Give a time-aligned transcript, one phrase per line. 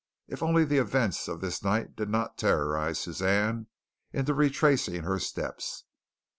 [0.27, 3.67] If only the events of this night did not terrorize Suzanne
[4.11, 5.83] into retracing her steps!